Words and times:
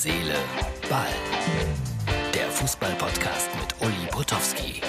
Seele, 0.00 0.36
Ball. 0.88 1.08
Der 2.32 2.48
Fußball-Podcast 2.50 3.48
mit 3.60 3.74
Uli 3.84 4.06
Potowski. 4.12 4.80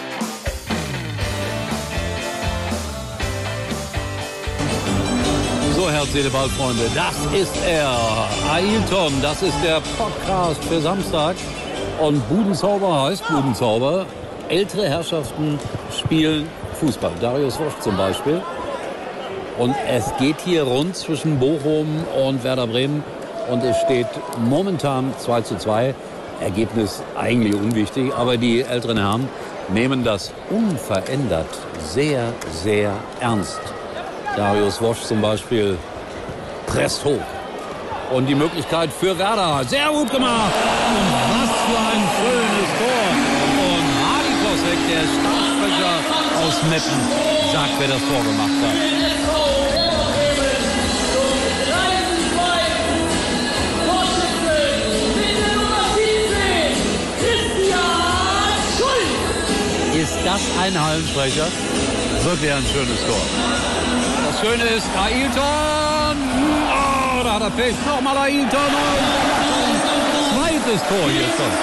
So, 5.75 5.90
Herz, 5.90 6.14
Seele, 6.14 6.30
Ball, 6.30 6.48
Freunde, 6.50 6.83
das 6.93 7.16
ist 7.33 7.56
er. 7.66 8.30
Ailton, 8.52 9.20
das 9.23 9.41
ist 9.41 9.55
der 9.64 9.82
Podcast 9.98 10.64
für 10.66 10.80
Samstag. 10.80 11.36
Und 12.00 12.30
Budenzauber 12.30 13.05
heißt 13.05 13.28
Budenzauber. 13.28 14.05
Ältere 14.48 14.88
Herrschaften 14.88 15.57
spielen 15.91 16.48
Fußball. 16.76 17.14
Darius 17.20 17.57
Wosch 17.57 17.80
zum 17.80 17.98
Beispiel. 17.98 18.44
Und 19.57 19.76
es 19.88 20.05
geht 20.20 20.39
hier 20.41 20.62
rund 20.62 20.96
zwischen 20.96 21.39
Bochum 21.39 22.05
und 22.28 22.44
Werder 22.44 22.68
Bremen. 22.68 23.04
Und 23.50 23.63
es 23.63 23.77
steht 23.77 24.07
momentan 24.38 25.13
2 25.17 25.41
zu 25.41 25.57
2. 25.57 25.95
Ergebnis 26.41 27.02
eigentlich 27.17 27.55
unwichtig, 27.55 28.13
aber 28.16 28.38
die 28.38 28.62
älteren 28.62 28.98
Herren 28.98 29.27
nehmen 29.70 30.03
das 30.03 30.31
unverändert 30.49 31.48
sehr, 31.81 32.34
sehr 32.63 32.93
ernst. 33.20 33.59
Darius 34.35 34.81
Wosch 34.81 35.02
zum 35.02 35.21
Beispiel 35.21 35.77
presst 36.67 37.04
hoch. 37.04 37.20
Und 38.13 38.26
die 38.27 38.35
Möglichkeit 38.35 38.90
für 38.91 39.17
Werder. 39.17 39.63
Sehr 39.68 39.90
gut 39.90 40.09
gemacht. 40.12 40.54
Und 40.90 41.07
was 41.31 41.52
für 41.66 41.77
ein 41.77 42.04
schönes 42.18 42.70
Tor. 42.79 43.05
Und 43.70 43.88
Hardy 44.02 44.34
Kosek, 44.43 44.79
der 44.90 45.04
Startsprecher 45.16 45.93
aus 46.48 46.63
Meppen, 46.70 46.99
sagt, 47.54 47.73
wer 47.79 47.88
das 47.88 47.99
Tor 47.99 48.23
gemacht 48.23 48.57
hat. 48.63 49.09
Das 60.30 60.41
ein 60.62 60.80
Hallensprecher? 60.80 61.48
Wirklich 62.24 62.52
ein 62.54 62.66
schönes 62.72 63.02
Tor. 63.02 63.24
Das 64.25 64.39
Schöne 64.39 64.63
ist, 64.77 64.88
Ailton! 64.95 66.17
Oh, 66.69 67.23
da 67.23 67.33
hat 67.33 67.41
er 67.41 67.49
Pech. 67.49 67.75
Nochmal 67.88 68.17
Ailton. 68.17 68.73
Zweites 70.30 70.81
Tor 70.88 71.05
hier 71.09 71.30
schon. 71.33 71.53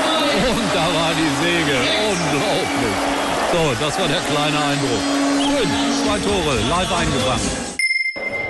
Und 0.51 0.69
da 0.75 0.85
war 0.99 1.13
die 1.15 1.33
Säge. 1.43 1.77
Unglaublich. 2.11 2.97
So, 3.53 3.63
das 3.85 3.99
war 4.01 4.09
der 4.09 4.23
kleine 4.33 4.59
Eindruck. 4.71 5.03
Schön. 5.47 5.69
Zwei 6.03 6.19
Tore, 6.19 6.55
live 6.69 6.93
eingefangen. 6.93 7.51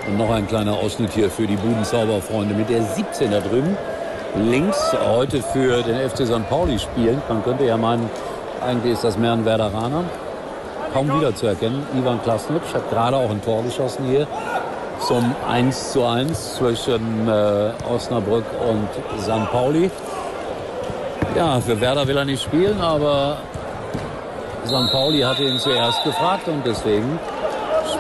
Und 0.07 0.17
noch 0.17 0.31
ein 0.31 0.47
kleiner 0.47 0.75
Ausschnitt 0.75 1.13
hier 1.13 1.31
für 1.31 1.47
die 1.47 1.57
Budenzauberfreunde 1.57 2.55
mit 2.55 2.71
der 2.71 2.83
17 2.83 3.31
da 3.33 3.41
drüben. 3.41 3.77
Links 4.37 4.93
heute 4.93 5.43
für 5.43 5.83
den 5.83 6.09
FC 6.09 6.27
St. 6.27 6.49
Pauli 6.49 6.79
spielend. 6.79 7.29
Man 7.29 7.43
könnte 7.43 7.65
ja 7.65 7.77
meinen, 7.77 8.09
eigentlich 8.65 8.95
ist 8.95 9.05
das 9.05 9.19
mehr 9.19 9.33
ein 9.33 9.45
Werderaner. 9.45 10.05
Kaum 10.93 11.09
wiederzuerkennen. 11.15 11.83
Ivan 11.95 12.23
Klasnitsch 12.23 12.73
hat 12.73 12.89
gerade 12.91 13.17
auch 13.17 13.31
ein 13.31 13.43
Tor 13.43 13.63
geschossen 13.63 14.05
hier 14.07 14.27
zum 15.07 15.35
1 15.49 15.93
zu 15.93 16.05
1 16.05 16.57
zwischen 16.57 17.29
äh, 17.29 17.71
Osnabrück 17.93 18.45
und 18.69 18.89
St. 19.21 19.51
Pauli. 19.51 19.91
Ja, 21.37 21.61
für 21.61 21.81
Werder 21.81 22.07
will 22.07 22.17
er 22.17 22.25
nicht 22.25 22.43
spielen, 22.43 22.81
aber 22.81 23.37
St. 24.67 24.91
Pauli 24.91 25.21
hatte 25.21 25.45
ihn 25.45 25.59
zuerst 25.59 26.03
gefragt 26.03 26.49
und 26.49 26.65
deswegen 26.65 27.19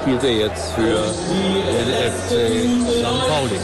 spielt 0.00 0.24
er 0.24 0.32
jetzt 0.32 0.72
für 0.72 0.82
den 0.82 2.10
FC 2.12 2.30
St. 2.88 3.04
Pauli. 3.28 3.60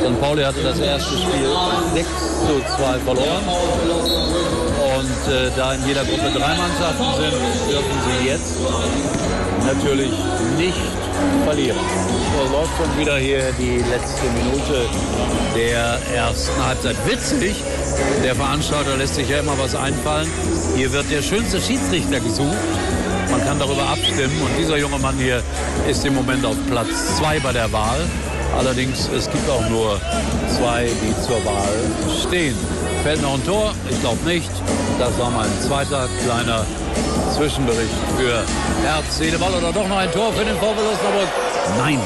St. 0.00 0.20
Pauli 0.20 0.42
hatte 0.42 0.62
das 0.62 0.78
erste 0.78 1.16
Spiel 1.16 1.48
6 1.94 2.08
zu 2.46 2.76
2 2.76 2.98
verloren. 3.00 4.59
Und 5.00 5.32
äh, 5.32 5.50
da 5.56 5.72
in 5.72 5.86
jeder 5.86 6.04
Gruppe 6.04 6.30
drei 6.30 6.54
Mannschaften 6.56 7.04
sind, 7.16 7.32
dürfen 7.72 7.96
sie 8.04 8.28
jetzt 8.28 8.54
natürlich 9.64 10.10
nicht 10.58 10.76
verlieren. 11.46 11.78
So 12.36 12.52
läuft 12.52 12.70
schon 12.76 13.00
wieder 13.00 13.16
hier 13.16 13.50
die 13.58 13.78
letzte 13.78 14.26
Minute 14.36 14.84
der 15.56 15.98
ersten 16.14 16.66
Halbzeit. 16.66 16.96
Witzig, 17.06 17.56
der 18.22 18.34
Veranstalter 18.34 18.98
lässt 18.98 19.14
sich 19.14 19.26
ja 19.30 19.38
immer 19.38 19.58
was 19.58 19.74
einfallen. 19.74 20.28
Hier 20.76 20.92
wird 20.92 21.10
der 21.10 21.22
schönste 21.22 21.62
Schiedsrichter 21.62 22.20
gesucht. 22.20 22.58
Man 23.30 23.42
kann 23.46 23.58
darüber 23.58 23.84
abstimmen 23.84 24.38
und 24.42 24.50
dieser 24.58 24.76
junge 24.76 24.98
Mann 24.98 25.16
hier 25.16 25.42
ist 25.88 26.04
im 26.04 26.14
Moment 26.14 26.44
auf 26.44 26.56
Platz 26.68 27.16
zwei 27.16 27.40
bei 27.40 27.52
der 27.54 27.72
Wahl. 27.72 28.00
Allerdings, 28.58 29.08
es 29.16 29.30
gibt 29.30 29.48
auch 29.48 29.66
nur 29.70 29.98
zwei, 30.58 30.90
die 31.02 31.22
zur 31.22 31.42
Wahl 31.46 31.72
stehen. 32.26 32.56
Fällt 33.02 33.22
noch 33.22 33.34
ein 33.34 33.46
Tor? 33.46 33.72
Ich 33.88 33.98
glaube 34.00 34.22
nicht. 34.28 34.50
Das 34.98 35.18
war 35.18 35.30
mein 35.30 35.48
zweiter 35.62 36.06
kleiner 36.22 36.66
Zwischenbericht 37.34 37.96
für 38.18 38.44
Herz, 38.84 39.16
Seele, 39.16 39.38
Ball 39.38 39.54
oder 39.54 39.72
doch 39.72 39.88
noch 39.88 39.96
ein 39.96 40.12
Tor 40.12 40.30
für 40.34 40.44
den 40.44 40.54
VfL 40.56 40.84
Osnabrück? 40.84 41.28
Nein. 41.78 41.98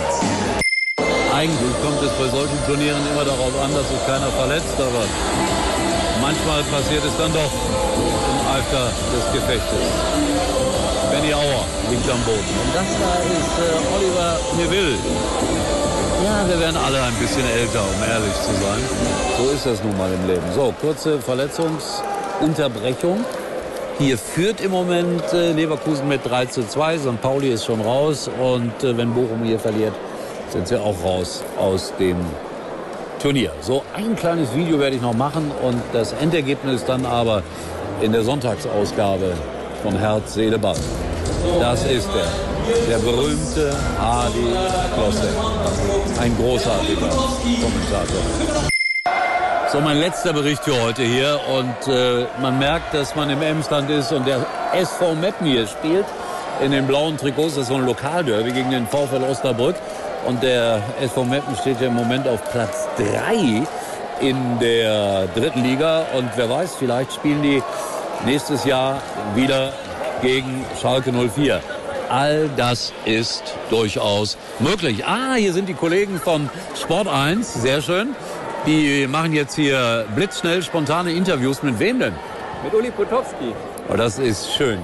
Eigentlich 1.34 1.74
kommt 1.82 2.00
es 2.00 2.12
bei 2.12 2.28
solchen 2.30 2.58
Turnieren 2.66 3.02
immer 3.10 3.24
darauf 3.24 3.50
an, 3.64 3.74
dass 3.74 3.88
sich 3.88 4.06
keiner 4.06 4.30
verletzt, 4.38 4.78
aber 4.78 5.02
manchmal 6.22 6.62
passiert 6.70 7.02
es 7.04 7.16
dann 7.18 7.32
doch 7.32 7.50
im 7.50 8.38
Eifer 8.54 8.86
des 9.10 9.32
Gefechtes. 9.34 9.84
Benny 11.10 11.34
Auer 11.34 11.66
liegt 11.90 12.08
am 12.08 12.22
Boden. 12.22 12.38
Und 12.38 12.70
das 12.70 12.86
da 13.02 13.18
ist 13.34 13.54
äh, 13.58 13.96
Oliver 13.96 14.38
Neville. 14.56 14.98
Ja, 16.24 16.48
wir 16.48 16.58
werden 16.58 16.78
alle 16.78 17.02
ein 17.02 17.12
bisschen 17.20 17.46
älter, 17.46 17.82
um 17.82 18.02
ehrlich 18.02 18.32
zu 18.32 18.54
sein. 18.54 18.80
So 19.36 19.50
ist 19.50 19.66
das 19.66 19.84
nun 19.84 19.94
mal 19.98 20.10
im 20.10 20.26
Leben. 20.26 20.40
So, 20.54 20.72
kurze 20.80 21.18
Verletzungsunterbrechung. 21.18 23.22
Hier 23.98 24.16
führt 24.16 24.62
im 24.62 24.70
Moment 24.70 25.22
äh, 25.34 25.52
Leverkusen 25.52 26.08
mit 26.08 26.24
3 26.24 26.46
zu 26.46 26.66
2. 26.66 26.96
St. 26.96 27.20
Pauli 27.20 27.50
ist 27.50 27.66
schon 27.66 27.82
raus. 27.82 28.30
Und 28.40 28.82
äh, 28.82 28.96
wenn 28.96 29.12
Bochum 29.12 29.44
hier 29.44 29.58
verliert, 29.58 29.92
sind 30.48 30.66
sie 30.66 30.80
auch 30.80 30.96
raus 31.04 31.44
aus 31.58 31.92
dem 31.98 32.16
Turnier. 33.20 33.52
So, 33.60 33.82
ein 33.94 34.16
kleines 34.16 34.54
Video 34.54 34.78
werde 34.78 34.96
ich 34.96 35.02
noch 35.02 35.12
machen. 35.12 35.52
Und 35.62 35.82
das 35.92 36.14
Endergebnis 36.14 36.86
dann 36.86 37.04
aber 37.04 37.42
in 38.00 38.12
der 38.12 38.22
Sonntagsausgabe 38.22 39.34
von 39.82 39.98
Herz, 39.98 40.32
Seele, 40.32 40.58
Ball. 40.58 40.78
Das 41.60 41.84
ist 41.84 42.08
er. 42.16 42.53
Der 42.66 42.96
berühmte 42.98 43.76
Hardy 44.00 44.56
Klosse. 44.94 45.28
Ein 46.18 46.34
großartiger 46.34 47.08
Kommentator. 47.08 48.22
So, 49.70 49.80
mein 49.80 49.98
letzter 49.98 50.32
Bericht 50.32 50.64
für 50.64 50.80
heute 50.82 51.02
hier. 51.02 51.38
Und 51.46 51.92
äh, 51.92 52.26
man 52.40 52.58
merkt, 52.58 52.94
dass 52.94 53.14
man 53.14 53.28
im 53.28 53.42
Emsland 53.42 53.90
ist 53.90 54.12
und 54.12 54.26
der 54.26 54.46
SV 54.72 55.14
Meppen 55.14 55.46
hier 55.46 55.66
spielt. 55.66 56.06
In 56.62 56.70
den 56.70 56.86
blauen 56.86 57.18
Trikots. 57.18 57.56
Das 57.56 57.64
ist 57.64 57.68
so 57.68 57.74
ein 57.74 57.84
Lokalderby 57.84 58.52
gegen 58.52 58.70
den 58.70 58.86
VfL 58.86 59.22
Osnabrück. 59.30 59.76
Und 60.26 60.42
der 60.42 60.80
SV 61.02 61.24
Meppen 61.24 61.54
steht 61.56 61.82
ja 61.82 61.88
im 61.88 61.94
Moment 61.94 62.26
auf 62.26 62.42
Platz 62.50 62.88
3 62.96 63.62
in 64.20 64.58
der 64.58 65.26
dritten 65.34 65.62
Liga. 65.62 66.06
Und 66.16 66.30
wer 66.36 66.48
weiß, 66.48 66.76
vielleicht 66.78 67.12
spielen 67.12 67.42
die 67.42 67.62
nächstes 68.24 68.64
Jahr 68.64 69.02
wieder 69.34 69.74
gegen 70.22 70.64
Schalke 70.80 71.12
04. 71.12 71.60
All 72.08 72.48
das 72.56 72.92
ist 73.04 73.42
durchaus 73.70 74.36
möglich. 74.58 75.04
Ah, 75.06 75.34
hier 75.34 75.52
sind 75.52 75.68
die 75.68 75.74
Kollegen 75.74 76.18
von 76.18 76.50
Sport 76.80 77.08
1. 77.08 77.54
Sehr 77.54 77.82
schön. 77.82 78.14
Die 78.66 79.06
machen 79.06 79.32
jetzt 79.32 79.54
hier 79.54 80.06
blitzschnell 80.14 80.62
spontane 80.62 81.12
Interviews. 81.12 81.62
Mit 81.62 81.78
wem 81.78 81.98
denn? 81.98 82.14
Mit 82.62 82.72
Uli 82.72 82.90
Potowski. 82.90 83.54
Oh, 83.92 83.96
das 83.96 84.18
ist 84.18 84.54
schön. 84.54 84.78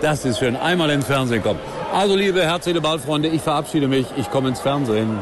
Das 0.00 0.24
ist 0.24 0.38
schön. 0.38 0.56
Einmal 0.56 0.90
ins 0.90 1.06
Fernsehen 1.06 1.42
kommen. 1.42 1.58
Also, 1.92 2.14
liebe 2.14 2.42
Herz, 2.42 2.64
Seele, 2.64 2.80
Ballfreunde, 2.80 3.28
ich 3.28 3.42
verabschiede 3.42 3.88
mich. 3.88 4.06
Ich 4.16 4.30
komme 4.30 4.48
ins 4.50 4.60
Fernsehen. 4.60 5.18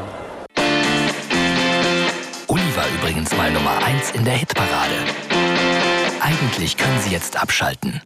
Uli 2.47 2.75
war 2.75 2.85
übrigens 2.99 3.35
mal 3.35 3.51
Nummer 3.51 3.77
1 3.83 4.11
in 4.11 4.23
der 4.25 4.35
Hitparade. 4.35 4.93
Eigentlich 6.21 6.77
können 6.77 6.99
Sie 6.99 7.11
jetzt 7.11 7.41
abschalten. 7.41 8.01